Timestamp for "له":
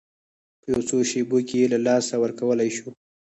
1.73-1.79